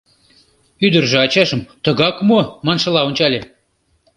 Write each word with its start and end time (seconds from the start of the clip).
—ӱдыржӧ 0.85 1.17
ачажым 1.25 1.61
«Тыгак 1.83 2.15
мо?» 2.29 2.39
маншыла 2.65 3.01
ончале. 3.07 3.39